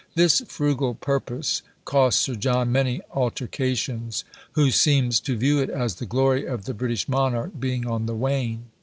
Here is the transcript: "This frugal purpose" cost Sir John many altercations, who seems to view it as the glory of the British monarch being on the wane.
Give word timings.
"This 0.15 0.41
frugal 0.47 0.95
purpose" 0.95 1.61
cost 1.85 2.21
Sir 2.23 2.33
John 2.33 2.71
many 2.71 3.01
altercations, 3.11 4.23
who 4.53 4.71
seems 4.71 5.19
to 5.19 5.37
view 5.37 5.59
it 5.59 5.69
as 5.69 5.93
the 5.97 6.07
glory 6.07 6.43
of 6.47 6.65
the 6.65 6.73
British 6.73 7.07
monarch 7.07 7.51
being 7.59 7.85
on 7.85 8.07
the 8.07 8.15
wane. 8.15 8.63